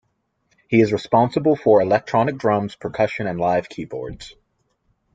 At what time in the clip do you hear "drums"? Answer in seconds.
2.39-2.75